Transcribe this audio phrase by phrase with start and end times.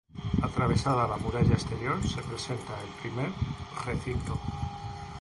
[0.45, 3.31] Atravesada la muralla exterior, se presenta el primer
[3.85, 4.39] recinto.